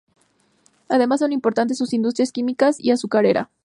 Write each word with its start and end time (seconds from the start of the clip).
Además 0.89 1.19
son 1.19 1.31
importantes 1.31 1.77
sus 1.77 1.93
industrias 1.93 2.31
química 2.31 2.71
y 2.79 2.89
azucarera. 2.89 3.51